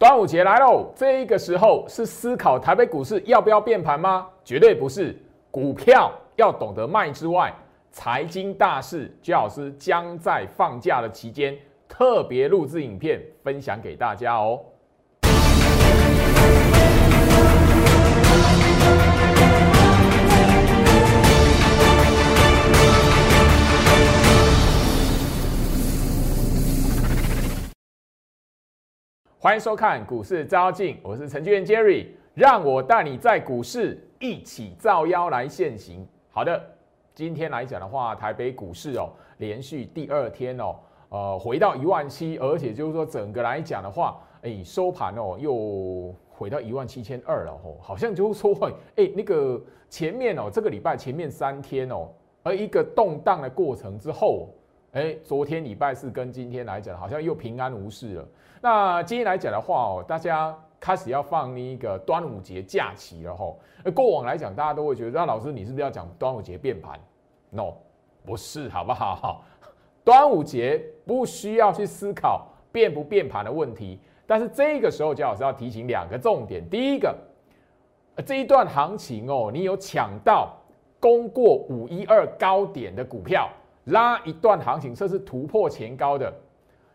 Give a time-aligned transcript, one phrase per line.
[0.00, 4.26] 端午节来喽，这一个时候是思考台北股市要不要变盘吗？
[4.42, 5.14] 绝对不是。
[5.50, 7.54] 股票要懂得卖之外，
[7.92, 11.54] 财经大事，朱老师将在放假的期间
[11.86, 14.58] 特别录制影片分享给大家哦。
[29.42, 36.06] 欢迎收看股市招镜，我是程序员 Jerry，让我带你在股市一起造妖来现行。
[36.30, 36.62] 好的，
[37.14, 40.76] 今天来讲的话，台北股市哦，连续第二天哦，
[41.08, 48.54] 呃，回到一万七，而且就是说整个来讲的话，哎，收盘哦又回到一万七千二了哦，好像就是说，
[48.96, 52.10] 哎，那个前面哦，这个礼拜前面三天哦，
[52.42, 54.50] 而一个动荡的过程之后。
[54.92, 58.28] 哎，昨天礼拜四跟今天来讲，好像又平安无事了。
[58.60, 63.60] 那今天来讲的话哦，大家开始要放那个端午节假期了吼。
[63.84, 66.98] 那过往来讲，大家都会觉得，那老师你是不是要讲端午节变盘
[67.50, 67.74] ？No，
[68.26, 69.44] 不是，好不好？
[70.02, 74.00] 端午节不需要去思考变不变盘的问题。
[74.26, 76.68] 但是这个时候，姜老师要提醒两个重点。
[76.68, 77.16] 第一个，
[78.26, 80.52] 这一段行情哦，你有抢到
[80.98, 83.48] 攻过五一二高点的股票。
[83.90, 86.32] 拉一段行情，这是突破前高的。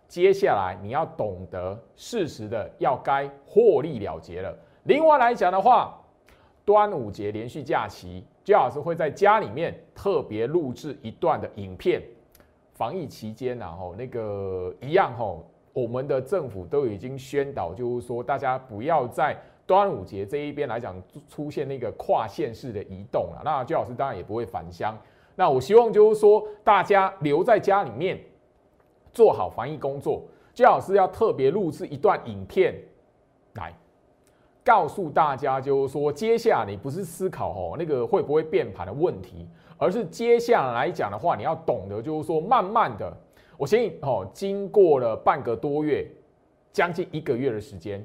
[0.07, 4.55] 接下来你要懂得适时的要该获利了结了。
[4.83, 5.99] 另外来讲的话，
[6.63, 12.01] 端午节连续假期，姜老师会在家里面特别录制一段的影片。
[12.73, 15.43] 防疫期间然后那个一样吼，
[15.73, 23.41] 我们的政府都已经宣导，就是说大家不要在端午节这一边来讲出现那个跨县市的移动了。
[23.43, 24.95] 那姜老师当然也不会返乡。
[25.35, 28.17] 那我希望就是说，大家留在家里面
[29.11, 30.23] 做好防疫工作。
[30.53, 32.73] 最好是要特别录制一段影片，
[33.55, 33.73] 来
[34.63, 39.45] 告诉大家，就是说，接下来你不是思考哦那个会不会变盘的问题，
[39.77, 43.11] 而是接下来讲的话，你要懂得就是说，慢慢的，
[43.57, 46.09] 我相信哦，经过了半个多月，
[46.71, 48.01] 将近一个月的时间，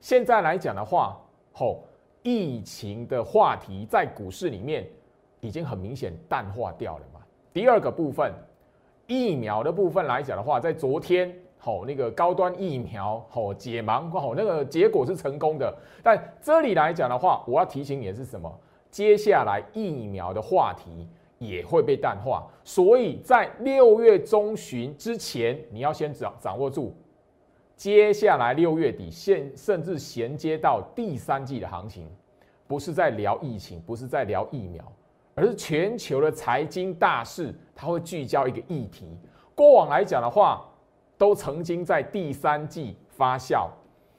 [0.00, 1.16] 现在来讲的话，
[1.52, 1.84] 吼，
[2.24, 4.84] 疫情的话题在股市里面。
[5.42, 7.20] 已经很明显淡化掉了嘛。
[7.52, 8.32] 第二个部分，
[9.06, 18.50] 疫苗的部分来讲的话，在昨天吼那个高端疫苗吼解盲吼那个结果是成功的，但这里来讲的话，我要提醒你的是什么？
[18.88, 21.08] 接下来疫苗的话题
[21.38, 26.94] 也会被淡化，所以在六月中旬之前，你要先掌掌握住，
[27.74, 32.08] 接下来六月底现甚至衔接到第三季的行情，
[32.68, 34.84] 不是在聊疫情，不是在聊疫苗。
[35.34, 39.06] 而是全球的财经大事，它会聚焦一个议题。
[39.54, 40.64] 过往来讲的话，
[41.16, 43.68] 都曾经在第三季发酵。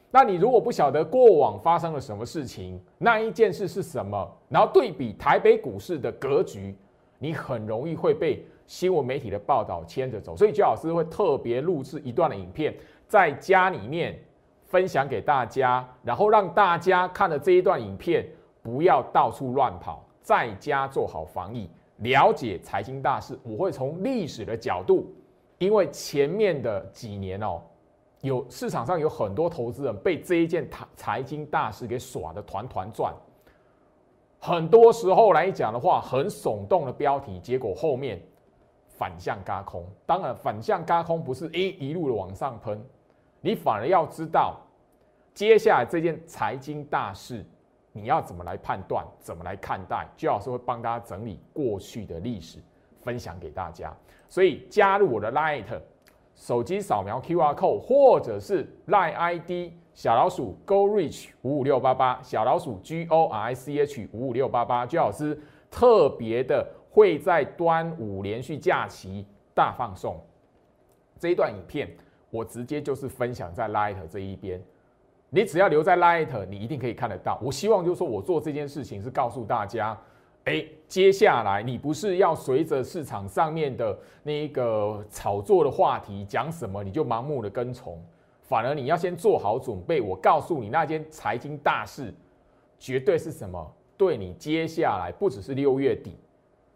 [0.10, 6.76] 那你如果不晓得过往发生了什么事情，那一件事是什么，然后对比台北股市的格局，
[7.18, 10.38] 你很容易会被新闻媒体的报道牵着走。
[10.38, 12.76] 所以，周老师会特别录制一段的影片，
[13.08, 14.20] 在家里面
[14.66, 18.24] 分享给大家，然后让大家看了这一段影片，
[18.62, 20.06] 不要到处乱跑。
[20.24, 23.38] 在家做好防疫，了解财经大事。
[23.44, 25.14] 我会从历史的角度，
[25.58, 27.62] 因为前面的几年哦，
[28.22, 33.14] 有市场上有很多投资人被这一件财财经大事给耍的团团转。
[34.40, 38.22] 很多时候来讲的话，很耸动的标题，结果后面
[38.88, 39.86] 反向嘎空。
[40.06, 42.82] 当然，反向嘎空不是一一路的往上喷，
[43.42, 44.58] 你反而要知道
[45.34, 47.46] 接下来这件财经大事。
[47.96, 49.06] 你要怎么来判断？
[49.20, 50.06] 怎么来看待？
[50.18, 52.58] 居老师会帮大家整理过去的历史，
[53.02, 53.96] 分享给大家。
[54.28, 55.80] 所以加入我的 Light，
[56.36, 64.88] 手机扫描 QR code，或者是 Light ID 小老鼠 Go Reach 五五六八八，小老鼠 G O R I C H 五五六八八。
[64.88, 65.40] 朱老师
[65.70, 70.20] 特别的会在端午连续假期大放送
[71.20, 71.96] 这一段影片，
[72.32, 74.60] 我直接就是分享在 Light 这一边。
[75.36, 77.40] 你只要留在 Light，你一定可以看得到。
[77.42, 80.00] 我希望就是说我做这件事情是告诉大家，
[80.44, 88.00] 哎，接下来你不是要随着市场上面的那个炒作的话题讲什么，你就盲目的跟从，
[88.44, 90.00] 反而你要先做好准备。
[90.00, 92.14] 我告诉你，那件财经大事
[92.78, 93.74] 绝对是什么？
[93.98, 96.16] 对你接下来不只是六月底，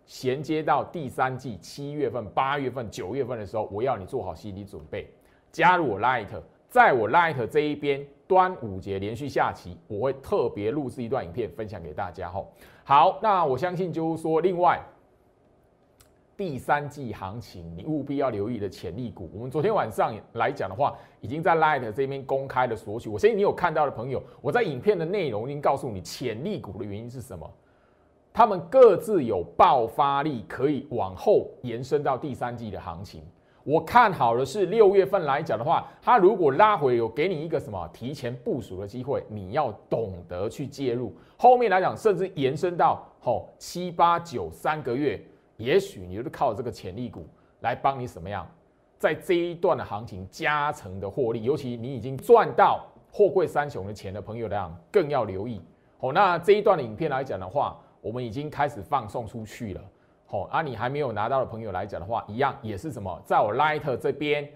[0.08, 5.08] 衔接到第三季七月份、八月份、九月份的时候，我要你做好心理准备，
[5.52, 6.28] 加入我 Light，
[6.70, 8.06] 在我 Light 这一边。
[8.28, 12.30] 端午节连续下棋，我会特别录制一段影片分享给大家。
[12.30, 12.52] 吼，
[12.84, 14.84] 好，那我相信就是说，另外
[16.36, 19.32] 第三季行情，你务必要留意的潜力股。
[19.34, 23.08] 我们昨天晚上来讲的话，已经在 Light 这边公开的索取。
[23.08, 27.50] 我相信你有看到的朋友，我在影片的内容已经告诉你潜力股的原因是什么。
[28.34, 33.24] 他们各自有爆发力，可以往后延伸到第三季的行情。
[33.68, 41.14] 我看好的是六月份来讲的话，它如果拉回有给你一个什么提前部署的机会，你要懂得去介入。
[41.36, 45.22] 后面来讲，甚至延伸到吼七八九三个月。
[45.58, 47.28] 也许你就是靠这个潜力股
[47.60, 48.48] 来帮你什么样，
[48.98, 55.62] 在这一段的行情加成的获利，尤其你已经赚到货柜三雄的钱的朋友来讲，更要留意。
[56.00, 59.82] 好，那这一段的影片来讲的话，我们已经开始放送出去了。
[60.28, 64.48] 好，啊，你还没有拿到的朋友来讲的话，一样也是什么，在我 Light 这边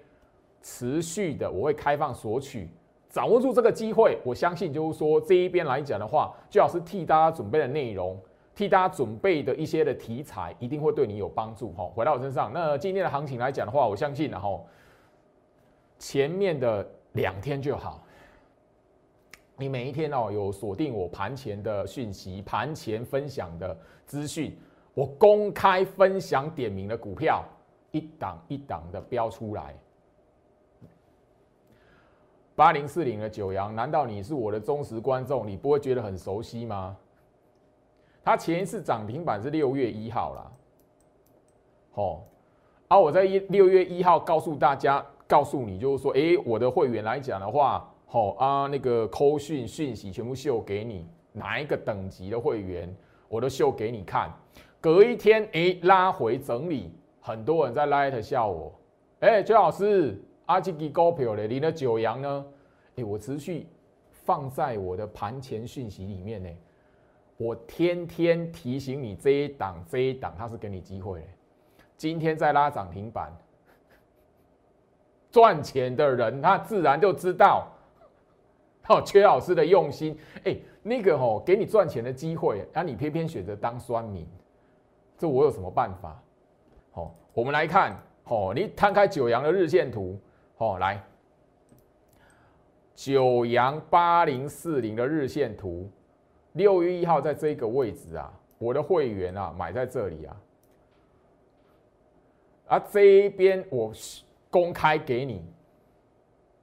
[0.62, 2.70] 持续的我会开放索取，
[3.10, 8.20] 掌握住这个机会，我相信就是说这一边来讲的话，最好是替大家准备的内容。
[8.54, 11.86] 替大家准备的一些的题材，一定会对你有帮助哈。
[11.96, 14.68] 回到我身上，那今天的行情来讲的话，我相信然后
[15.98, 18.04] 前面的两天就好。
[19.56, 23.76] 你每一天哦有锁定我盘前的讯息，盘前分享的
[24.06, 24.56] 资讯，
[24.94, 27.44] 我公开分享点名的股票，
[27.92, 29.76] 一档一档的标出来。
[32.56, 35.48] 八零四零的九阳，难道你是我的忠实观众？
[35.48, 36.96] 你不会觉得很熟悉吗？
[38.24, 40.52] 它前一次涨停板是六月一号啦，
[41.96, 42.22] 哦，
[42.88, 52.96] 啊我在一六月一号告诉大家，告诉你就是说，哎，我的会员来讲的话，好啊，那个扣讯讯息全部秀给你，哪一个等级的会员，
[53.28, 54.32] 我都秀给你看。
[54.82, 58.74] 隔一天，哎，拉回整理，很多人在 Light 笑我，
[59.20, 62.46] 哎，周老师，阿基基高票的，你的九阳呢？
[62.96, 63.68] 哎，我持续
[64.10, 66.50] 放在我的盘前讯息里面呢。
[67.38, 71.24] 我天天提醒你这一档这一档，它是给你机会。
[71.96, 73.32] 今天再拉涨停板，
[75.32, 77.68] 赚钱的人他自然就知道，
[78.88, 80.18] 哦，缺老师的用心。
[80.44, 84.28] 哎，那个哦，给你赚钱的机会，而你偏偏选择当酸民，
[85.22, 86.20] 这我有什么办法？
[86.92, 90.20] 好，我们来看，哦，你摊开九阳的日线图，
[90.58, 91.00] 哦，来，
[92.96, 95.88] 九阳八零四零的日线图。
[96.54, 100.36] 六月一号在这个位置啊，我的会员啊买在这里啊，
[102.66, 103.94] 而这一边我
[104.50, 105.46] 公开给你，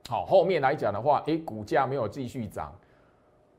[0.08, 2.76] 好，后面来讲的话，哎，股价没有继续涨，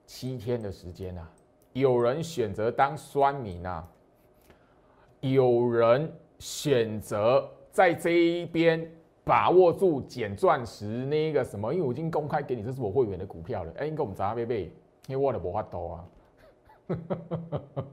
[0.05, 1.25] 七天的时间啊，
[1.71, 3.87] 有人选择当酸民啊，
[5.21, 8.89] 有人选择在这一边
[9.23, 14.71] 把握住捡钻石那个什么，因为我已经公开给你，这是我会员的股票了，哎，应该我们砸贝贝，
[15.07, 16.05] 因为我的无法多啊。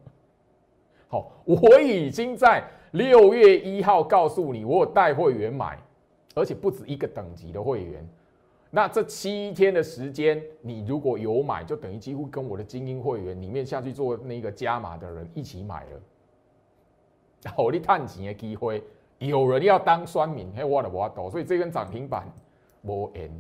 [1.09, 5.79] 好，我已经在六月一号告诉你，我有带会员买，
[6.35, 8.09] 而且不止一个等级的会员。
[8.71, 16.01] 那这七天的时间，你如果有买，就等于几乎跟我的精英会员里面下去做那个加码的人一起买了。
[17.47, 18.83] 好，你探钱的机会，
[19.19, 22.27] 有人要当酸民，嘿，我的我懂，所以这根涨停板
[22.83, 23.31] 无缘。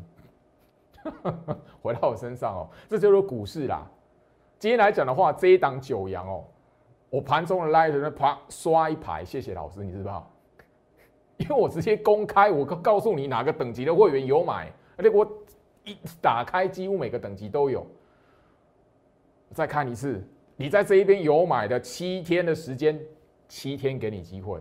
[1.82, 3.86] 回到我身上哦，这就是股市啦。
[4.58, 6.44] 今天来讲的话，这一档九阳哦，
[7.10, 10.28] 我盘中的 light 那啪刷一排，谢谢老师，你知道？
[11.36, 15.24] 因为我直接公开，我告诉你哪个等级的会员有买，而且我
[15.84, 17.86] 一打开，几乎每个等级都有。
[19.52, 22.98] 再看一次，你在这一边有买的七天的时间，
[23.48, 24.60] 七天给你机会，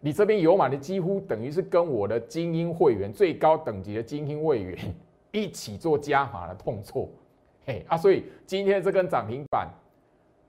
[0.00, 4.94] 你这边有买的几乎等于是跟我的精英会员最高等级的精英会员
[5.32, 7.08] 一起做加码的动作。
[7.66, 9.68] 嘿啊，所以今天这根涨停板，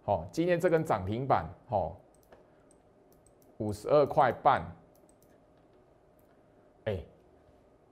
[0.06, 1.98] 好，今天这根涨停板，好，
[3.58, 4.62] 五十二块半，
[6.86, 7.00] 哎，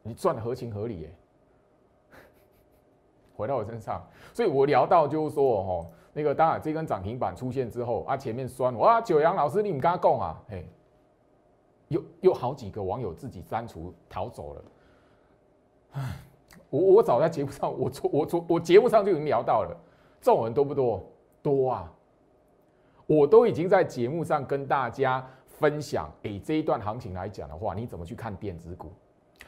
[0.03, 1.11] 你赚的合情合理耶，
[3.35, 10.63] 回到我身上，所以我聊到就是说，哦，那个当然这根涨停板出现之后啊，前面酸，哇，九阳老师你们刚刚讲啊，哎，
[11.89, 14.63] 有有好几个网友自己删除逃走了，
[15.91, 16.01] 唉。
[16.69, 19.77] 我我早在节目上，我我我我节目上就已经聊到了，
[20.19, 21.05] 这种人多不多？
[21.41, 21.93] 多啊！
[23.05, 28.91] 我都已经在节目上跟大家分享，哎，这一段行情来讲的话，你怎么去看电子股？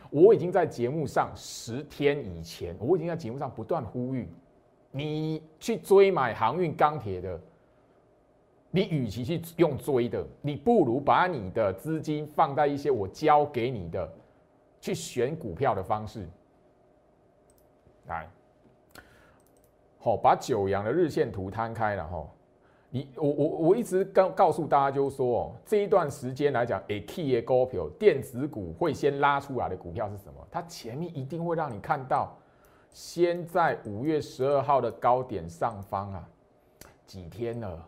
[0.10, 4.30] 我已经在节目上十天以前，我已经在节目上不断呼吁，
[4.92, 7.40] 你去追买航运钢铁的，
[8.72, 14.12] 你与其去用追的，你不如把你的资金放在一些我教给你的
[14.80, 16.28] 去选股票的方式。
[18.08, 18.30] 来，
[20.00, 22.26] 好，把九阳的日线图摊开了哈。
[22.90, 30.48] 你我我我一直告告诉大家，就是说哦，这一段时间来讲，A key 的股票，电子股会先拉出来的股票是什么？
[30.50, 32.34] 它前面一定会让你看到，
[32.92, 36.30] 先在五月十二号的高点上方啊，
[37.06, 37.88] 几天了，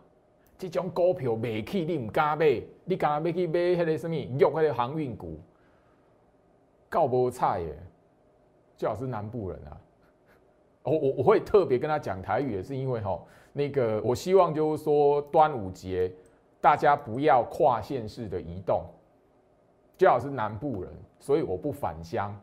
[0.56, 4.14] 这种股票未去，你唔敢买，你敢要去买迄个什么？
[4.38, 5.40] 用迄个航运股，
[6.88, 7.76] 够无菜耶，
[8.76, 9.76] 最好是南部人啊。
[10.82, 13.20] 我我我会特别跟他讲台语，也是因为哈。
[13.52, 16.10] 那个，我希望就是说，端午节
[16.60, 18.84] 大家不要跨县市的移动，
[19.98, 22.34] 最好是南部人，所以我不返乡。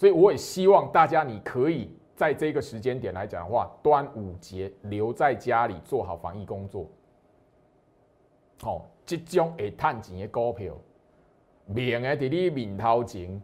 [0.00, 6.88] 所以我也希望大家，你可以在这个时间点来讲的话，端午节留在家里做好防疫工作。
[8.62, 10.74] 好，这种会赚钱的股票，
[11.66, 13.42] 明的在你面头前，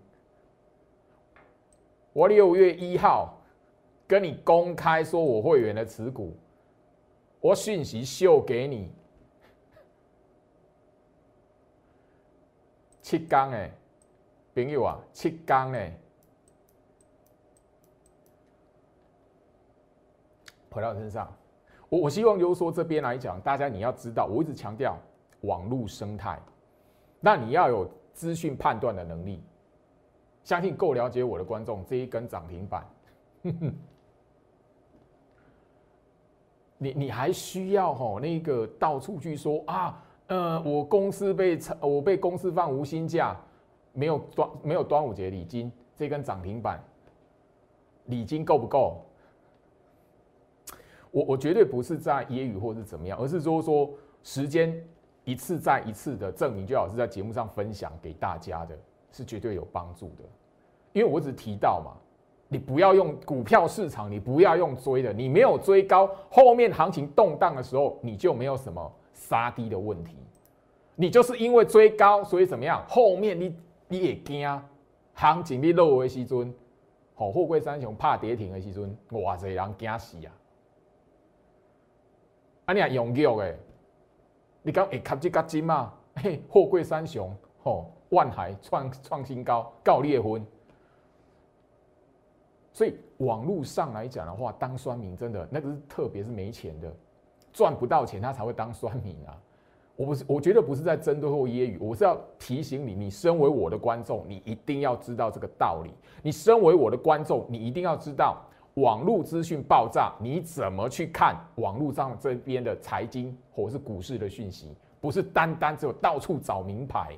[2.15, 3.35] 我六月一号。
[4.09, 6.35] 跟你公开说我会员的持股，
[7.41, 8.89] 我讯息秀给你，
[13.03, 13.73] 七缸诶，
[14.55, 15.93] 朋友啊，七缸诶，
[20.77, 21.35] 回到身上，
[21.89, 24.99] 我我希望就是说这边来讲，大家你要知道，我一直强调
[25.41, 26.39] 网络生态，
[27.19, 29.43] 那你要有资讯判断的能力，
[30.45, 32.87] 相信够了解我的观众，这一根涨停板。
[36.77, 43.35] 你你还需要吼那个到处去说啊，呃，我公司被我被公司放无薪假，
[43.95, 46.85] 没有端没有端午节礼金，这根涨停板
[48.05, 49.06] 礼金够不够？
[51.17, 53.89] 我我绝对不是在揶揄或是怎么样，而是说说
[54.23, 54.79] 时间
[55.25, 58.79] 一次再一次的证明，最好是在节目上分享给大家的，
[59.11, 60.25] 是绝对有帮助的，
[60.93, 61.97] 因为我只提到嘛。
[62.49, 70.17] 你不要用股票市场，你不要用追的，你没有追高，后面行情动荡的时候，你就没有什么杀低的问题。
[70.95, 72.85] 你就是因为追高，所以怎么样？
[72.87, 73.57] 后面你
[73.89, 74.47] 你也惊，
[75.15, 76.55] 行情你落的时阵，
[77.15, 80.31] 好，货柜三雄怕跌停的时阵，哇塞，人惊死啊！
[82.67, 83.57] 啊，你啊用脚的，
[84.63, 85.93] 你讲会卡这夹金嘛？
[86.17, 90.45] 嘿，货柜三雄，吼，万海创创新高，告裂婚。
[92.73, 96.93] 所以网络上来讲的话，当酸民真的那个是特别是没钱的，
[97.53, 99.39] 赚不到钱他才会当酸民啊！
[99.95, 105.91] 我不是，我觉得不是在针对或揶揄，我是要提醒你，你身为我的观众，你一定要知道这个道理。
[106.23, 108.45] 你身为我的观众，你一定要知道
[108.77, 114.77] 网络资讯爆炸，你怎么去看网络上这边的财经或是股市的讯息？
[115.01, 117.17] 不是单单只有到处找名牌，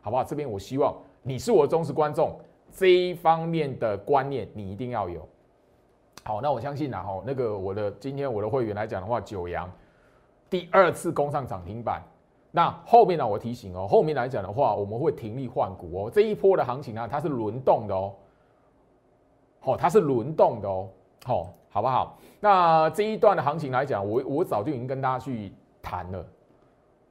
[0.00, 0.22] 好不好？
[0.22, 2.38] 这边我希望你是我的忠实观众。
[2.72, 5.28] 这一方面的观念你一定要有。
[6.22, 9.68] 好，那我相信啊，哈，那个我的今天我的会员来讲的话，九阳
[10.48, 12.00] 第二次攻上涨停板。
[12.52, 16.10] 那后面呢，我提醒哦，后面来讲的话，我们会停利换股哦。
[16.10, 18.14] 这一波的行情啊，它是轮动的哦。
[19.58, 20.88] 好，它是轮动的哦。
[21.24, 22.18] 好，好不好？
[22.40, 26.26] 那这一段的行情来讲，我我早就已经跟大家去谈了。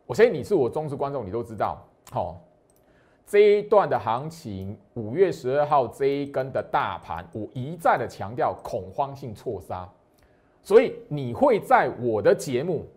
[0.06, 1.78] 我相信你是我忠实观众，你都知道。
[2.12, 2.42] 好。
[3.32, 9.88] 这一段的行情，五月十二号这一根的大盘，我一再的强调恐慌性错杀，
[10.64, 12.88] 所以你会在我的节目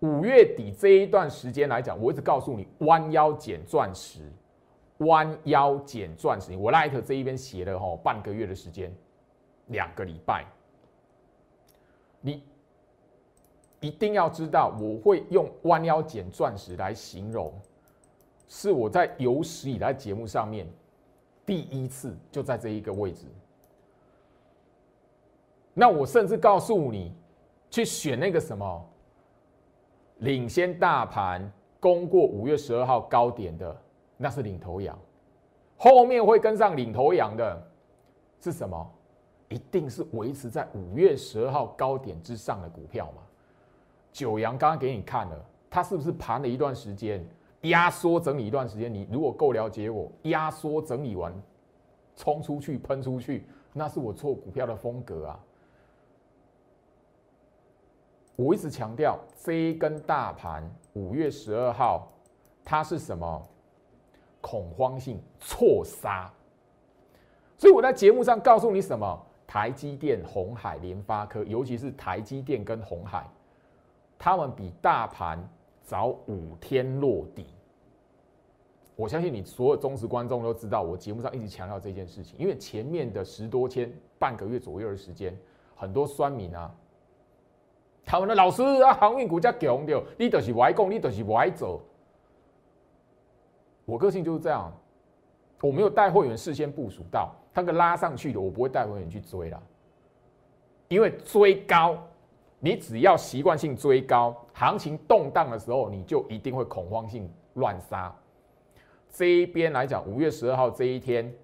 [0.00, 4.30] 五月底这一段时间来讲，我一直告诉你弯腰捡钻石，
[4.98, 6.54] 弯腰捡钻石。
[6.54, 8.94] 我 light 这一边写了哈半个月的时间，
[9.70, 10.44] 两个礼拜，
[12.20, 12.42] 你
[13.80, 17.52] 一定要知道，我会用弯腰捡钻石来形容。
[18.46, 20.66] 是我在有史以来节目上面
[21.46, 23.26] 第一次就在这一个位置。
[25.72, 27.14] 那我甚至告诉你，
[27.70, 28.90] 去选那个什么
[30.18, 33.80] 领先大盘攻过五月十二号高点的，
[34.16, 34.98] 那是领头羊。
[35.78, 37.70] 后面会跟上领头羊的
[38.40, 38.94] 是什么？
[39.50, 43.22] 一定是维持在五月十二号高点之上的股票嘛？
[44.12, 47.24] 九阳刚刚给你看了，它是不是盘了一段时间？
[47.62, 51.30] 压缩整理一段时间，你如果够了解我，压缩整理完，
[52.16, 55.38] 冲出去喷出去，那是我做股票的风格啊。
[58.36, 62.10] 我一直强调，这一根大盘五月十二号，
[62.64, 63.46] 它是什么？
[64.40, 66.32] 恐慌性错杀。
[67.58, 69.26] 所以我在节目上告诉你什么？
[69.50, 73.28] 台积电、红海、联发科，尤其是台积电跟红海，
[74.16, 75.44] 他们比大盘。
[75.82, 77.44] 早五天落底，
[78.94, 82.38] 我相信你所有忠实观众都知道，我节目上一直强调这件事情。
[82.38, 85.36] 因为前面的十多天、半个月左右的时间，
[85.74, 86.72] 很多酸民啊，
[88.04, 91.82] 他们的老师啊，航运股价强掉，你都是歪讲，你都是歪走。
[93.84, 94.72] 我个性就是这样，
[95.60, 99.62] 我没有带会员事先部署到，他个拉上去的，我不会带会员去追了，
[100.88, 101.96] 因为追高，
[102.58, 108.14] 你只要习惯性追高，行情动荡的时候，你就一定会恐慌性乱杀。
[109.12, 111.34] 这一边来讲，五月十二号这一天，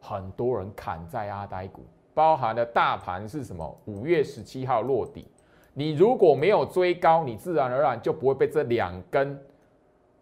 [0.00, 1.82] 很多人砍在阿呆股，
[2.12, 3.80] 包含的大盘是什么？
[3.84, 5.28] 五月十七号落底。
[5.72, 9.38] 你如果没有追高，你自然而然就不会被这两根，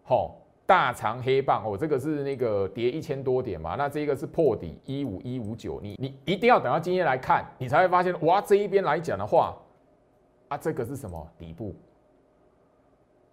[0.03, 9.57] 吼大长黑棒哦，这个是那个跌一千多点嘛，那这个是破底一五一五九，你你一定要等到今天来看，你才会发现哇，这一边来讲的话，
[10.49, 11.75] 啊，这个是什么底部？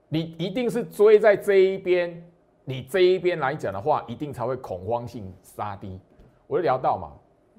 [0.10, 2.24] 你一定是追在这一边，
[2.66, 6.00] 你这一边来讲的话，一定才会恐慌性杀低。
[6.48, 7.14] 我就聊到嘛，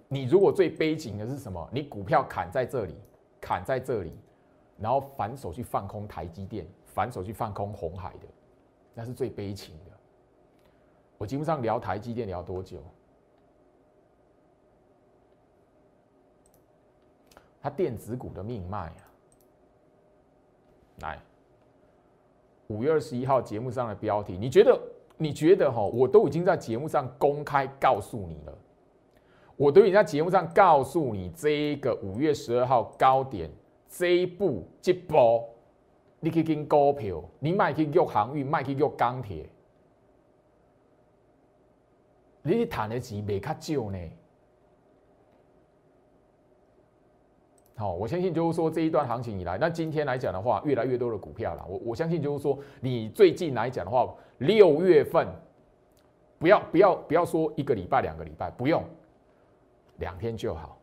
[0.09, 1.69] 你如果最悲情的是什么？
[1.73, 2.95] 你股票砍在这里，
[3.41, 4.13] 砍在这里。
[4.79, 8.27] 然后反手去放空台积电，反手去放空红海的，
[9.01, 9.93] 那是最悲情的。
[11.17, 12.83] 我基本上聊台积电聊多久？
[17.63, 19.03] 它电子股的命脉啊！
[20.99, 21.19] 来，
[22.67, 24.79] 五月二十一号节目上的标题，你觉得？
[25.17, 25.83] 你觉得哈？
[25.83, 28.59] 我都已经在节目上公开告诉你了，
[29.57, 33.51] 我都已经在节目上告诉你，这一个五月十二号高点。
[33.89, 35.49] 这一步一步，
[36.21, 39.49] 你去跟股票，你卖去玉航运，卖去玉钢铁，
[42.43, 43.99] 你去赚的钱未较少呢。
[47.77, 51.65] 好，我相信就是说这一段行情以来，那今天来讲的话，越来越多的股票了。
[51.67, 55.27] 我我相信就是说，你最近来讲的话，六月份
[56.39, 58.85] 不要不要不要说一个礼拜两个礼拜，不用
[59.97, 60.79] 两天就好。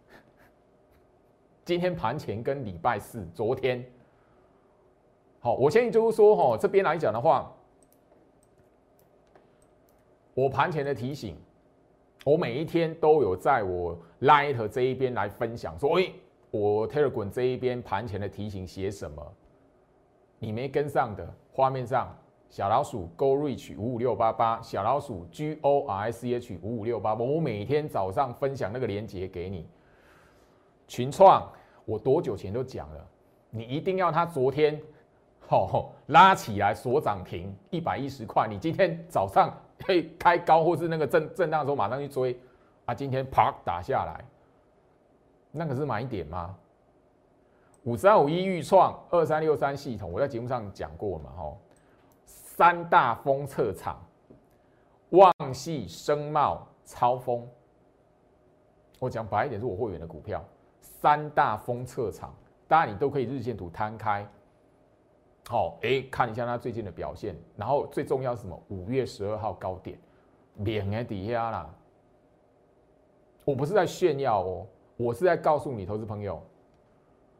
[1.63, 3.85] 今天盘前跟礼拜四，昨天，
[5.47, 7.49] 好，我现在就是说，哈，这边来讲的话，
[10.33, 11.37] 我盘前的提醒，
[12.25, 16.11] 我每一天都有在我 Light 这一边来分享，说，哎，
[16.51, 19.25] 我 Telegram 这一边盘前的提醒写什么？
[20.37, 22.13] 你没跟上的，画面上
[22.49, 29.65] 小老鼠 Go Reach 五五六八八，小老鼠 G O R C H 五五六八八，我每天早上分享那个链接给你。
[30.89, 31.49] 群创，
[31.85, 33.07] 我多久前都讲了，
[33.49, 34.77] 你一定要他昨天
[35.47, 42.37] 好拉起来锁涨停一百一十块，你今天早上可以开高或是那个震震荡的时候马上去追
[42.85, 44.25] 啊，今天啪打下来，
[45.51, 46.55] 那个是买点吗？
[47.83, 51.57] 五三五一预创二三六三系统，我在节目上讲过嘛，吼，
[52.25, 53.97] 三大封测厂，
[55.11, 57.47] 旺系、声茂、超风，
[58.99, 60.43] 我讲白一点，是我会员的股票。
[60.81, 62.35] 三大封测厂，
[62.67, 64.27] 当然你都可以日线图摊开，
[65.49, 67.33] 好，哎，看一下它最近的表现。
[67.55, 68.61] 然后最重要是什么？
[68.67, 69.97] 五月十二号高点，
[70.57, 71.73] 脸在底下啦。
[73.45, 76.41] 我不是在炫耀哦，我是在告诉你，投资朋友，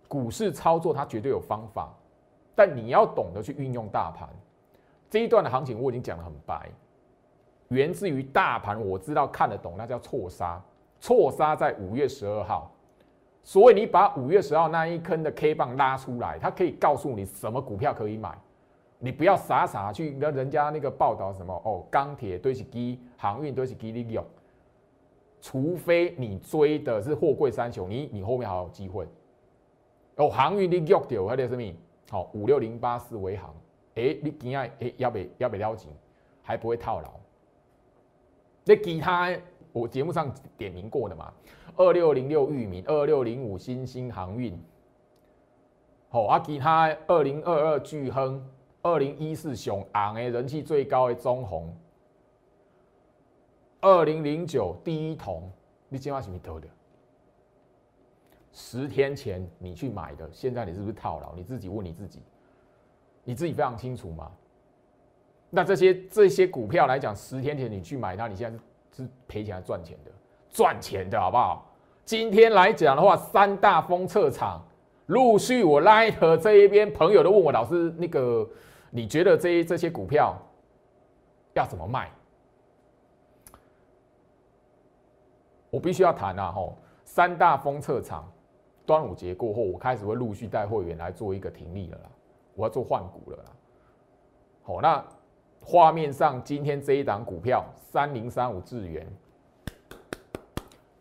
[0.07, 1.93] 股市操作它绝对有方法，
[2.55, 4.29] 但你要懂得去运用大盘。
[5.09, 6.69] 这一段的行情我已经讲得很白，
[7.67, 10.61] 源自于大盘，我知道看得懂，那叫错杀，
[11.01, 12.71] 错杀在五月十二号。
[13.47, 18.37] 所以你把五月十号那一坑的 K 棒拉出来，它可以告诉你什么股票可以买。
[18.99, 24.21] 你不要傻傻去跟人家那个报道什么哦，钢铁堆是基，航运堆是基利用。
[25.39, 29.07] 除非你追的是货柜三雄，你你后面还有机会。
[30.17, 31.73] 哦，航运你约掉还得什么？
[32.09, 33.55] 好，五六零八四维航，
[33.95, 35.89] 哎，你今下哎要不要不了紧，
[36.43, 37.09] 还不会套牢。
[38.65, 39.31] 那其他。
[39.77, 41.31] 我节目上点名过的嘛，
[41.75, 44.59] 二六零六域名，二六零五新兴航运，
[46.09, 48.43] 好啊，其他二零二二巨亨，
[48.81, 51.75] 二零一四雄昂诶，人气最高的中红，
[53.81, 55.51] 二零零九第一桶，
[55.89, 56.67] 你今晚是咪得的？
[58.51, 61.35] 十天前你去买的，现在你是不是套牢？
[61.35, 62.23] 你自己问你自己，
[63.23, 64.31] 你自己非常清楚嘛？
[65.49, 68.63] 那这些这些股票来讲，十天前你去买它，你现在是？
[69.03, 70.11] 是赔钱还是赚钱的？
[70.49, 71.69] 赚钱的好不好？
[72.03, 74.65] 今天来讲的话，三大封测厂
[75.07, 78.47] 陆续，我拉和这一边朋友都问我老师，那个
[78.89, 80.35] 你觉得这这些股票
[81.53, 82.09] 要怎么卖？
[85.69, 86.51] 我必须要谈啊！
[86.51, 88.27] 吼，三大封测厂，
[88.85, 92.09] 端午节过后，我开始会陆续带会员来做一个停利了啦，
[92.55, 93.51] 我要做换股了啦。
[94.63, 95.03] 好，那。
[95.59, 97.65] 画面上今天这一档股票
[97.97, 99.07] 三零三五智元，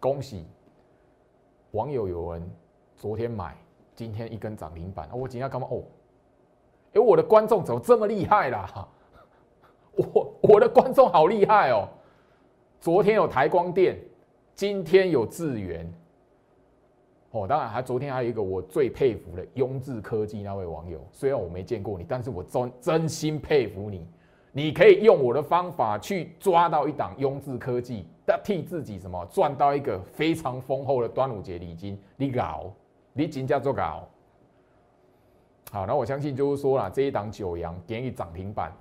[0.00, 0.46] 恭喜
[1.72, 2.50] 网友有人
[2.96, 3.54] 昨天买，
[3.94, 5.68] 今天一根涨停板，我今天干嘛？
[5.70, 5.82] 哦，
[6.94, 8.88] 哎，我的观众怎么这么厉害啦？
[9.92, 11.86] 我我的观众好厉害哦！
[12.80, 14.00] 昨天有台光电，
[14.54, 15.86] 今天有智源。
[17.32, 24.08] 哦，当然还昨天还有一个我最佩服的雍智科技那位网友，虽然我没见过你，但是我真真心佩服你。
[24.56, 28.06] 你可以用我的方法去抓到一档雍智科技，
[28.42, 32.72] 替自己什么赚到一个非常丰厚的端午节礼金，你搞，
[33.12, 34.08] 你真叫做搞。
[35.70, 38.72] 好，那我相信就是说了，这一档九阳给你涨停板，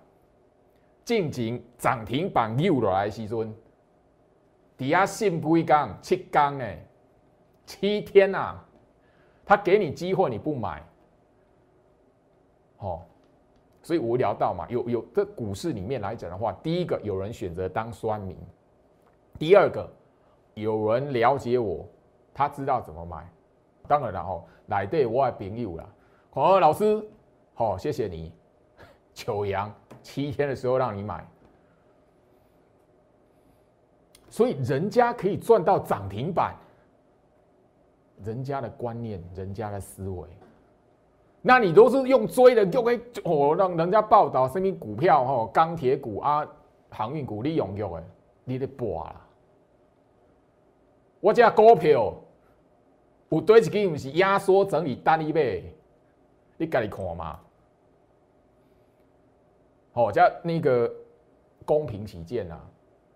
[1.04, 3.54] 近景涨停板又来时阵，
[4.78, 6.82] 底下信不一缸七缸哎。
[7.66, 8.58] 七天呐，
[9.46, 10.82] 他给你机会你不买，
[12.78, 13.02] 哦，
[13.86, 18.36] 所以我聊到嘛，有有这股市里面来讲的话，第一个有人选择当酸民，
[19.38, 19.88] 第二个
[20.56, 21.86] 有人了解我，
[22.34, 23.30] 他知道怎么买，
[23.88, 25.88] 当然了哦，来对我的朋友啦，
[26.32, 27.08] 好老师，
[27.54, 28.34] 好谢谢你，
[29.14, 29.72] 九阳
[30.02, 31.24] 七天的时候让你买，
[34.32, 36.56] 所以人家可以赚到涨停板。
[38.24, 40.28] 人家的观念，人家的思维，
[41.48, 46.44] 那你都是用追的，就会哦，让人家报道什么股票哈，钢铁股啊，
[46.90, 48.04] 航运股，你用用的，
[48.44, 49.22] 你得博啦。
[51.20, 52.12] 我这股票
[53.30, 55.62] 有对一支不是压缩整理单一买，
[56.58, 57.40] 你家己看嘛。
[59.94, 60.92] 好，加那个
[61.64, 62.60] 公平起见啊，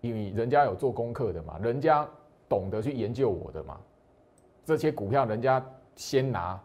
[0.02, 2.08] 因为人家有做功课的嘛，人家
[2.48, 3.76] 懂得去研究我的嘛。
[4.64, 5.60] 这些股票人家
[5.96, 6.60] 先拿，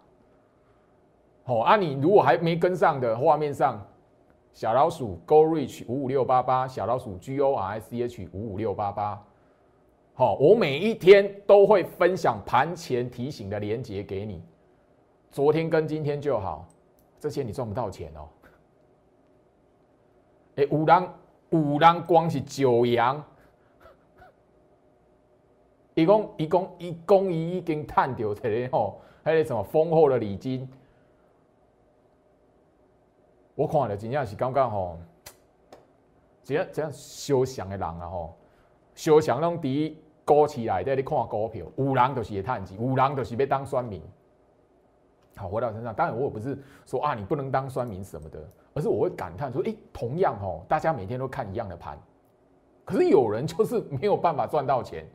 [1.48, 1.78] 好啊！
[1.78, 3.80] 你如果还没跟上的，画面上
[4.52, 9.24] 小老鼠 Go Reach 五五六八八，小老鼠 GoRich 五五六八八，
[10.16, 14.42] 好，我每一天都会分享盘前提醒的连接给你。
[15.30, 16.66] 昨天跟今天就好，
[17.20, 18.28] 这些你赚不到钱哦。
[20.56, 21.14] 哎，五郎
[21.52, 23.24] 五郎光是九阳。
[25.94, 30.68] 一共一共一共已经探到一个吼，迄个什么丰厚的礼金，
[33.56, 35.00] 我看了真正是感觉吼，
[36.44, 38.38] 这样这样休想的人啊吼，
[38.94, 39.94] 休想拢伫
[40.26, 44.02] 股市内底咧看股票，有人就是会趁钱，有人就是要当酸民。
[45.38, 48.40] 好，回到身上，当然我也不是说啊，你不能当酸民什么的，
[48.74, 51.98] 而是我会感叹说，哎，同样吼，大家每天都看一样的盘，
[52.84, 55.06] 可是有人就是没有办法赚到钱。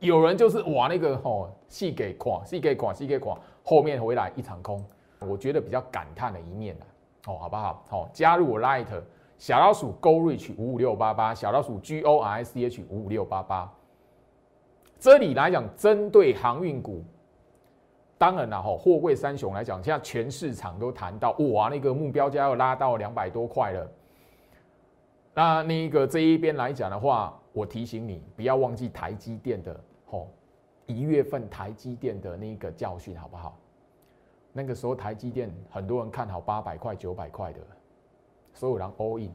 [0.00, 4.84] 有人就是哇那个吼细给垮细给垮细给垮，后面回来一场空，
[5.18, 6.86] 我觉得比较感叹的一面呢，
[7.28, 7.84] 哦好不好？
[7.88, 8.86] 好，加入我 Light
[9.36, 13.70] 小老鼠 Go Reach 五五六八八，小老鼠 G O R C H 五五六八八。
[14.98, 17.04] 这里来讲，针对航运股，
[18.16, 23.88] 当然了哈，货柜三雄来讲，现在全市场都谈到哇那个目标价要拉到两百多块了。
[25.34, 29.78] 那那个这一边来讲的话，我提醒你不要忘记台积电的。
[30.10, 30.26] 哦，
[30.86, 33.56] 一月份台积电的那个教训好不好？
[34.58, 37.60] 那个时候台积电很多人看好八百块、九百块的，
[38.52, 39.30] 所有人 all in。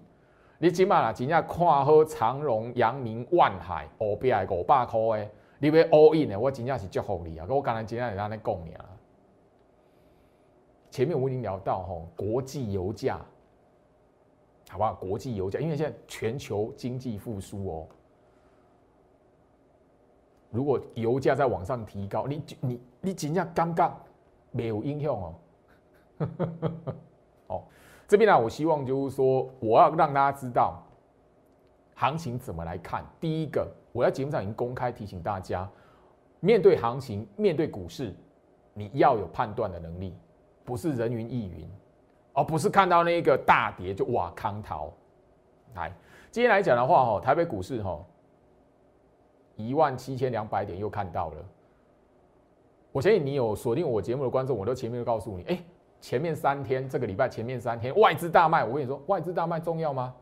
[0.58, 7.48] 你起码啦，真正看好长荣、阳明、万海，五百五百块的，你要 all in 的，我真正是祝福你啊！
[7.50, 8.86] 我刚才今天在那讲你啊。
[10.92, 13.22] 前面我已经聊到吼，国际油价，
[14.70, 14.94] 好不好？
[14.96, 17.88] 国际油价，因为现在全球经济复苏哦。
[20.50, 23.94] 如果油价在往上提高，你你你真正尴尬，
[24.54, 25.36] 没有影响哦。
[27.48, 27.64] 哦，
[28.08, 30.82] 这边呢，我希望就是说，我要让大家知道
[31.96, 33.04] 行情怎么来看。
[33.20, 35.70] 第一个，我在节目上已经公开提醒大家，
[36.40, 38.16] 面对行情，面对股市，
[38.74, 40.16] 你要有判断的能力，
[40.64, 41.70] 不是人云亦云，
[42.32, 44.94] 而不是看到那个大跌就哇康逃。
[45.76, 45.92] 来，
[46.32, 48.00] 今天来讲的话，哈，台北股市哈。
[49.56, 51.46] 一万七千两百点又看到了，
[52.94, 55.60] 我相信你有锁定我节目的观众，我都前面都告诉你，哎，
[56.00, 60.14] 前面三天这个礼拜前面三天外资大卖，我跟你说，外资大卖重要吗？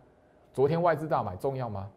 [0.54, 1.88] 昨天外资大买重要吗？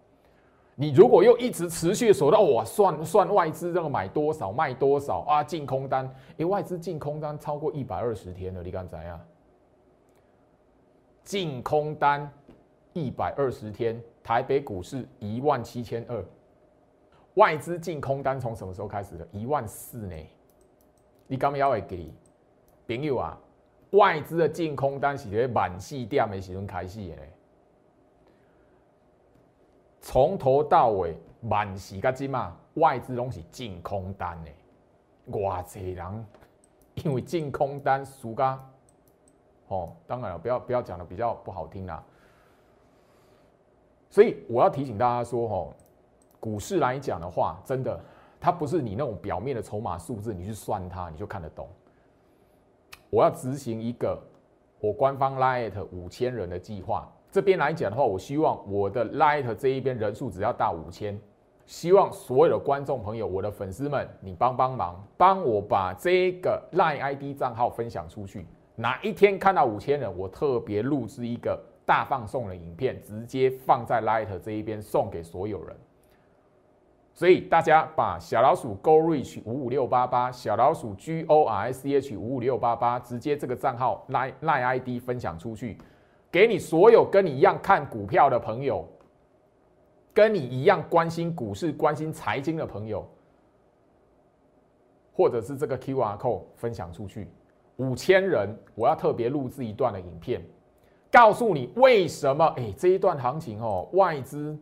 [0.74, 9.20] 你如果又一直持续的锁到哇，算算外资这个买多少卖多少啊，净空单，哎，外资净空单超过一百二十天了，你敢怎样？
[11.22, 12.28] 净空单
[12.92, 16.24] 一百二十天，台北股市一万七千二。
[17.34, 19.26] 外资净空单从什么时候开始的？
[19.30, 20.16] 一万四呢？
[21.26, 22.12] 你敢要会记
[22.86, 23.38] 朋友啊？
[23.90, 27.16] 外资的净空单是在满细店的时候开始的，
[30.00, 36.26] 从头到尾满细个金嘛，外资拢是净空单的，哇，这人
[36.94, 38.60] 因为净空单输嘎。
[39.68, 42.02] 哦，当然了，不要不要讲的比较不好听啦。
[44.10, 45.74] 所以我要提醒大家说，吼，
[46.40, 47.98] 股市来讲的话，真的，
[48.44, 51.66] 它不是你那种表面的筹码数字，你去算它，你就看得懂。
[53.08, 54.22] 我要执行一个
[54.80, 61.18] 我官方 Light 五千人的计划，这边来讲的话，我希望我的 Light 这一边人数只要到五千，
[61.64, 68.46] 希望所有的观众朋友，我的粉丝们，你帮帮忙，帮我把这个 Light ID 账号分享出去。
[68.76, 75.74] 哪一天看到五千人，我特别录制一个大放送的影片，直接放在 Light 这一边送给所有人。
[77.14, 85.78] 所以大家把小老鼠 Go Reach 五五六八八，小老鼠 G O R S C H 五五六八八，直接这个账号 Line Line ID 分享出去，
[86.32, 88.84] 给你所有跟你一样看股票的朋友，
[90.12, 93.08] 跟你一样关心股市、关心财经的朋友，
[95.12, 97.28] 或者是这个 QR code 分享出去。
[97.76, 100.44] 五千人，我要特别录制一段的影片，
[101.12, 102.44] 告诉你为什么？
[102.56, 104.58] 哎，这一段行情哦，外资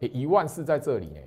[0.00, 1.22] 哎一万四在这里哎，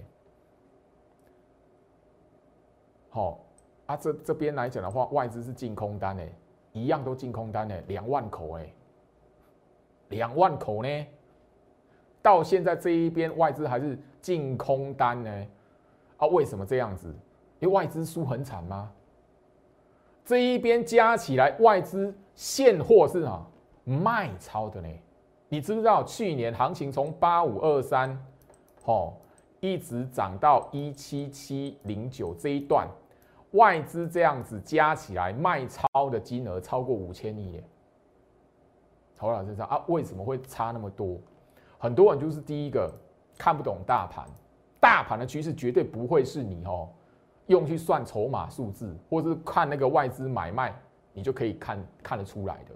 [3.15, 3.39] 好
[3.85, 6.29] 啊，这这边来讲的话，外资是净空单哎，
[6.73, 8.69] 一样都净空单哎，两万口哎，
[10.09, 11.07] 两万口呢，
[12.21, 15.47] 到现在这一边外资还是净空单呢，
[16.17, 17.07] 啊，为什么这样子？
[17.59, 18.91] 因为外资输很惨吗？
[20.25, 23.47] 这一边加起来，外资现货是啊
[23.85, 24.89] 卖超的呢。
[25.47, 28.21] 你知不知道去年行情从八五二三，
[28.83, 29.13] 哦，
[29.61, 32.85] 一直涨到一七七零九这一段，
[33.55, 37.63] 外资这样子加起来卖超的金额超过五千亿耶。
[39.15, 41.19] 曹老师说啊，为什么会差那么多？
[41.77, 42.91] 很多人就是第一个
[43.37, 44.25] 看不懂大盘，
[44.79, 46.89] 大盘的趋势绝对不会是你哦。
[47.47, 50.75] 用去算筹码数字，或是看那个外资买卖，
[51.13, 52.75] 你就可以看看得出来的。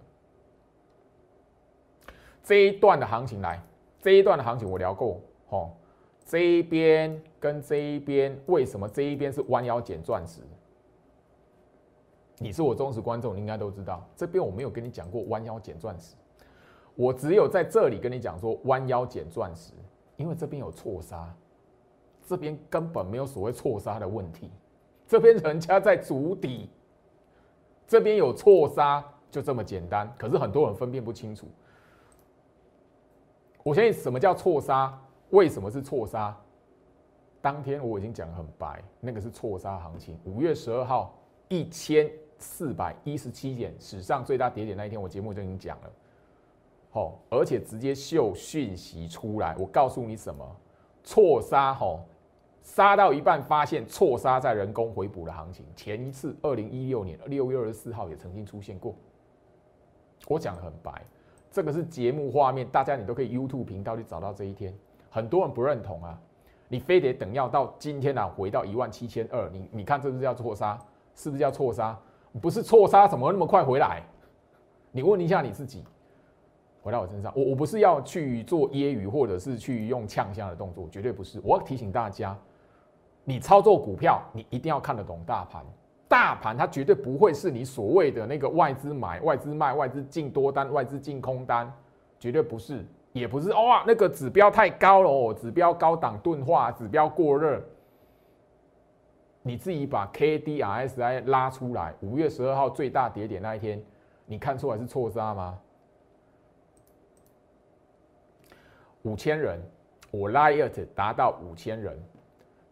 [2.43, 3.59] 这一段的行情来，
[3.99, 5.71] 这一段的行情我聊过，哦，
[6.23, 10.41] 这一边跟这一边，为什么这一边是弯腰捡钻石？
[12.39, 16.15] 你是我忠实观众，你应该都知道，这边我没有跟你讲过弯腰捡钻石，
[16.95, 19.73] 我只有在这里跟你讲说弯腰捡钻石，
[20.15, 21.31] 因为这边有错杀。
[22.25, 24.51] 这边根本没有所谓错杀的问题，
[25.07, 26.69] 这边人家在筑底，
[27.87, 30.07] 这边有错杀，就这么简单。
[30.15, 31.47] 可是很多人分辨不清楚。
[33.63, 34.95] 我相信什么叫错杀？
[35.31, 36.37] 为什么是错杀？
[37.41, 40.15] 当天我已经讲很白，那个是错杀行情。
[40.23, 42.07] 五月十二号一千
[42.39, 45.89] 四百一十七点，史上最大跌点那一天，我节目就已经讲了。
[46.89, 50.55] 好，而且直接秀讯息出来，我告诉你什么
[51.03, 51.73] 错杀？
[51.73, 52.01] 吼。
[52.61, 55.65] 杀到一半，发现错杀在人工回补的行情。
[55.75, 58.93] 前一次，二零一六年六月二十四号也曾经出现过。
[60.27, 61.03] 我讲的很白，
[61.49, 64.71] 这个是节目画面，大家你都可以 YouTube 频道去找到这一天。
[65.09, 66.21] 很多人不认同啊，
[66.67, 70.77] 你非得等要到今天啊，回到一万七千二，你你看这是叫错杀，
[71.15, 71.97] 是不是叫错杀？
[72.39, 74.03] 不是错杀，怎么那么快回来？
[74.91, 75.83] 你问一下你自己。
[76.81, 81.39] 回到我身上，我我不是要去做揶揄，或者是去用呛香的动作，绝对不是。
[81.43, 82.37] 我要提醒大家。
[83.25, 85.63] 你操作股票，你一定要看得懂大盘。
[86.07, 91.71] 大盘它绝对不会是你所谓的那个外资买、外资卖、外资进多单、外资进空单，
[92.17, 97.61] 绝对不是，也不是哇，那个指标太高了哦，指标高档钝化，指标过热。
[99.41, 103.81] 你自己把 K D R S I 拉出来，五月十二号最大跌点那一天，
[104.25, 105.59] 你看出来是错杀吗？
[109.03, 109.59] 五千人，
[110.11, 111.97] 我拉 it 达到五千人。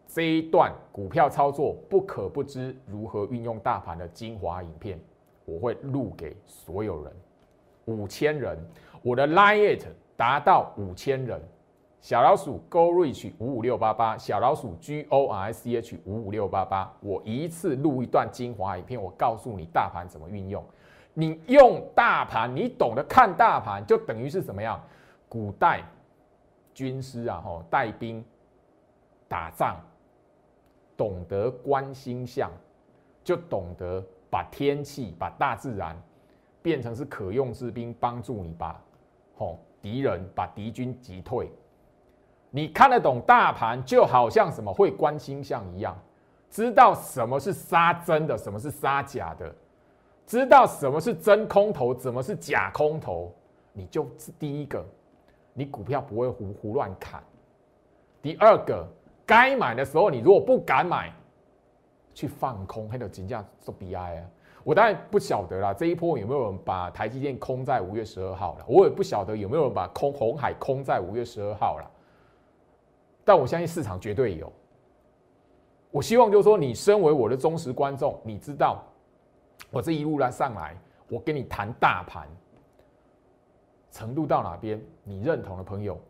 [0.06, 5.00] 这一段股票操作不可不知如何运用大盘的精华影片，
[5.44, 7.12] 我会录给所有人。
[7.86, 8.58] 五千人，
[9.02, 9.84] 我的 liet
[10.16, 11.40] 达到五千人。
[12.00, 16.92] 小老鼠 go reach 五五六八八，小老鼠 G O R I C H 五五六八八。
[17.00, 20.64] 我一次录一段精华影片，我告诉你大盘怎么运用。
[21.12, 24.80] 你用大盘，你懂得看大盘，就等于是什么样？
[25.28, 25.82] 古代
[26.72, 28.24] 军师啊，吼带兵
[29.26, 29.76] 打仗。
[30.96, 32.50] 懂得观星象，
[33.22, 35.96] 就懂得把天气、把大自然
[36.60, 38.80] 变成是可用之兵，帮助你把
[39.36, 41.50] 吼敌人、把敌军击退。
[42.50, 45.96] 你看得懂大盘，就好像什么会观星象一样，
[46.50, 49.54] 知道什么是杀真的，什么是杀假的，
[50.26, 53.32] 知道什么是真空头，怎么是假空头，
[53.72, 54.84] 你就是第一个，
[55.52, 57.22] 你股票不会胡胡乱砍。
[58.22, 58.86] 第二个。
[59.28, 61.12] 该买的时候，你如果不敢买，
[62.14, 64.24] 去放空，还有金价做 BI 啊！
[64.64, 68.64] 我当然不晓得啦，这一波有没有人把台积电空在五月十二号了？
[68.66, 71.90] 我也不晓得有没有人把空红海空在五月十二号了。
[73.28, 74.50] 但我相信市场绝对有。
[75.90, 78.82] 我希望就是说，你身为我的忠实观众，你知道
[79.70, 80.74] 我这一路来上来，
[81.10, 82.26] 我跟你谈大盘
[83.90, 86.00] 程度到哪边，你认同的朋友，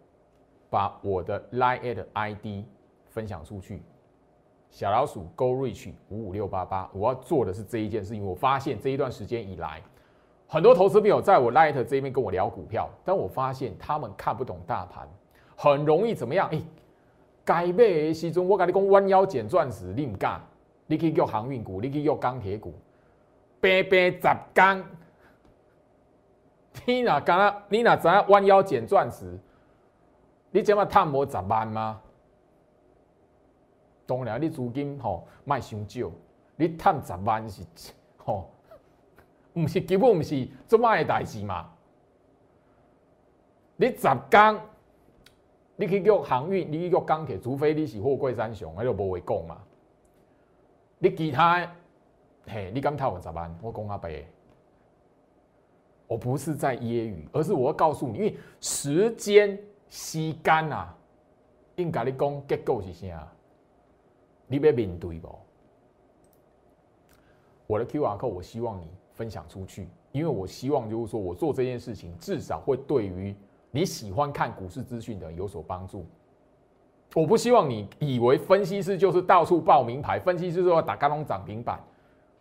[0.71, 2.65] 把我的 Line ID
[3.09, 3.83] 分享出去。
[4.71, 8.25] 小老鼠 Go Reach 五五六八八，我要做的是这一件事情。
[8.25, 9.83] 我发现这一段时间以来，
[10.47, 15.09] 很多投资朋友在我 Light 这边跟我聊股票，但我发现他们看不懂大盘，
[15.57, 16.49] 很容易怎么样？
[16.53, 16.63] 哎，
[17.49, 20.39] 该买的时阵，我跟你讲弯腰捡钻石，你唔敢，
[20.87, 22.75] 你去叫航运股，你去叫钢铁股，
[23.59, 24.21] 白白十
[24.53, 24.85] 钢，
[26.85, 27.63] 你哪敢？
[27.71, 29.39] 你哪知影弯腰捡钻石？
[30.51, 31.99] 你怎么探无十万吗？
[34.05, 36.11] 当然，你资金吼卖伤少，
[36.57, 37.63] 你趁十万是
[38.19, 38.51] 吼，
[39.55, 41.67] 毋是根本毋是即卖的代志嘛。
[43.77, 44.61] 你十工，
[45.81, 49.63] 你去叫航运，你去叫钢铁，除非你是货柜三雄，那就无话讲嘛。
[50.99, 51.73] 你其他，
[52.49, 53.57] 嘿，你敢赚十万？
[53.63, 54.11] 我讲阿伯，
[56.09, 59.57] 我不是在揶揄，而是我要告诉你，因为时间
[59.89, 60.93] 时间啊，
[61.77, 63.33] 应该你讲结构是啥？
[64.49, 65.39] 你要面对不？
[67.69, 73.33] 我的 Q R code，我希望你分享出去，因为我希望就是说我做这件事情，至少会对于
[73.71, 76.07] 你喜欢看股市资讯的人有所帮助。
[77.15, 81.81] 我不希望你以为分析师就是到处报名牌，分析师说打高隆涨停板，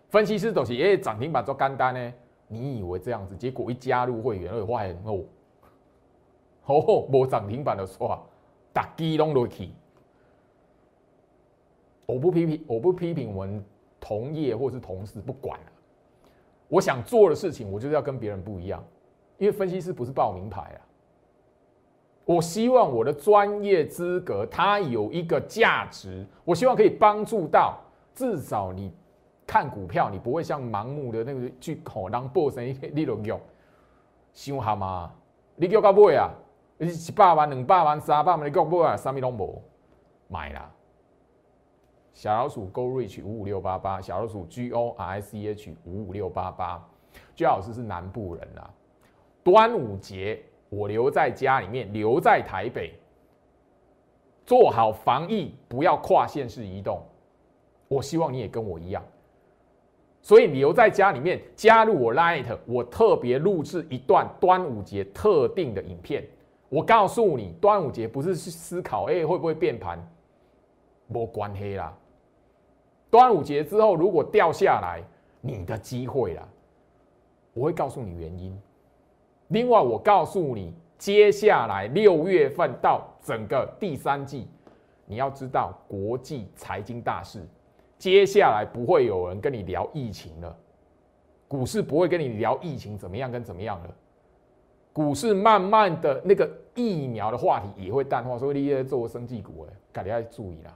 [0.09, 2.13] 分析师都是哎涨停板做干单呢？
[2.49, 5.23] 你以为这样子，结果一加入会员会发现哦，
[6.65, 8.23] 哦，无涨停板的话，
[8.73, 9.69] 打机拢落去。
[12.05, 13.63] 我不批评，我不批评我们
[13.99, 15.65] 同业或是同事，不管了。
[16.69, 18.81] 我想做的事情，我就是要跟别人不一样，
[19.37, 20.86] 因为分析师不是报名牌啊。
[22.27, 26.27] 我希望我的专业资格，它有一个价值。
[26.43, 27.79] 我希望可以帮助到，
[28.13, 28.93] 至少你
[29.45, 33.39] 看股票，你不会像盲目的那个去口当 boss 一你都用，
[34.33, 35.09] 想下嘛？
[35.55, 36.29] 你叫到买啊？
[36.77, 38.97] 你一百万、两百万、三百万，你叫买啊？
[38.97, 39.63] 啥物拢无
[40.27, 40.69] 买啦。
[42.13, 46.85] 小老鼠 Go Reach 五五六八八，小老鼠 G O R I C H 五五六八八。
[47.37, 48.69] 最老师是南部人啊，
[49.45, 52.93] 端午节我留在家里面，留在台北，
[54.45, 57.01] 做好防疫，不要跨县市移动。
[57.87, 59.01] 我希望你也跟我一样，
[60.21, 66.27] 所以留在家里面，加入我 Light，我特别录制一段端午节特定的影片。
[66.67, 69.97] 我告诉你，端午节不是去思考，哎，会不会变盘？
[71.07, 71.97] 没关系啦。
[73.09, 75.01] 端午节之后，如果掉下来，
[75.39, 76.45] 你的机会了，
[77.53, 78.61] 我会告诉你原因。
[79.49, 84.47] 另外，我告诉你，接下来六月份到整个第三季，
[85.05, 87.41] 你要知道国际财经大事，
[87.97, 90.53] 接下来不会有人跟你聊疫情了，
[91.47, 93.95] 股市不会跟你聊疫情怎么样跟怎么样了，
[94.91, 100.75] 股市慢慢的那个疫苗的话题也会淡化，所以你在做生技股，哎，大家要注意啦。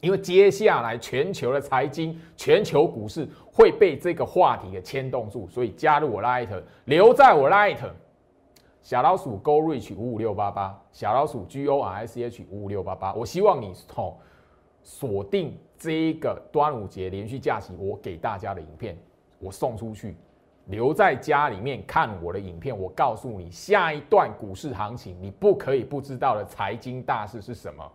[0.00, 6.48] 因为接下来全球的财经、全球股市会被这个话题给牵动住，所以加入我 Light，
[6.86, 7.78] 留在我 Light，
[8.82, 13.12] 小老鼠 Go Reach 五五六八八，小老鼠 G O R C H 五五六八八。
[13.12, 14.16] 我希望你哦
[14.82, 18.96] 锁定这一个端午节连续假期，我给大家的影片，
[19.38, 20.16] 我送出去，
[20.68, 22.76] 留在家里面看我的影片。
[22.76, 27.92] 我告诉你，下一段股市行情，你不可以不知道的财经大事是什么。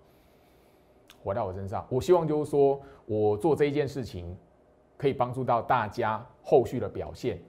[1.25, 4.37] 回到我身上，我希望就是说我做这一件事情，
[4.95, 7.39] 可以帮助到大家后续的表现。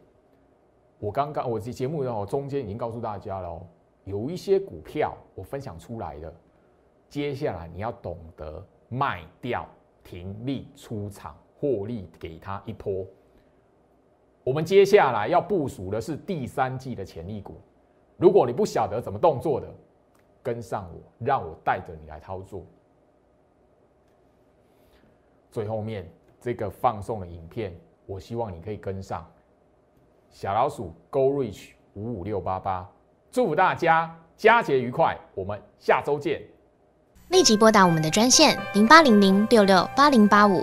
[0.99, 3.63] 我刚刚我这节目的中间已经告诉大家了，
[4.05, 6.35] 有一些股票我分享出来的，
[7.07, 9.69] 接下来你要懂得卖掉、
[10.03, 13.05] 停利出场、获利，给他一波。
[14.43, 17.61] 我们接下来要部署的是第三季的潜力股。
[18.17, 19.69] 如果你不晓得怎么动作的，
[20.43, 22.65] 跟上我，让我带着你来操作。
[25.51, 26.09] 最后面
[26.41, 27.75] 这个放送的影片，
[28.07, 29.27] 我希望你可以跟上。
[30.31, 32.89] 小老鼠 Go Reach 五五六八八，
[33.31, 36.43] 祝福大家佳节愉快，我们下周见。
[37.31, 40.63] 立即拨打我们的专线零八零零六六八零八五。